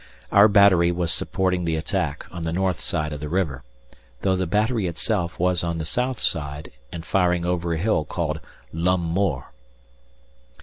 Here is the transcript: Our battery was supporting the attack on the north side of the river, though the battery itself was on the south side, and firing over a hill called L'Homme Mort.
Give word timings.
Our 0.31 0.47
battery 0.47 0.91
was 0.91 1.11
supporting 1.13 1.63
the 1.63 1.75
attack 1.75 2.25
on 2.31 2.41
the 2.41 2.51
north 2.51 2.79
side 2.79 3.13
of 3.13 3.19
the 3.19 3.29
river, 3.29 3.63
though 4.21 4.35
the 4.35 4.47
battery 4.47 4.87
itself 4.87 5.37
was 5.37 5.63
on 5.63 5.77
the 5.77 5.85
south 5.85 6.19
side, 6.19 6.71
and 6.91 7.05
firing 7.05 7.45
over 7.45 7.73
a 7.73 7.77
hill 7.77 8.03
called 8.03 8.39
L'Homme 8.73 9.03
Mort. 9.05 9.43